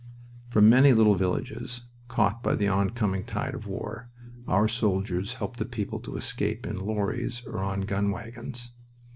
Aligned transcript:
From 0.49 0.67
many 0.67 0.93
little 0.93 1.13
villages 1.13 1.83
caught 2.07 2.41
by 2.41 2.55
the 2.55 2.67
oncoming 2.67 3.23
tide 3.23 3.53
of 3.53 3.67
war 3.67 4.09
our 4.47 4.67
soldiers 4.67 5.33
helped 5.33 5.59
the 5.59 5.65
people 5.65 5.99
to 5.99 6.17
escape 6.17 6.65
in 6.65 6.79
lorries 6.79 7.43
or 7.45 7.59
on 7.59 7.81
gun 7.81 8.09
wagons. 8.09 8.71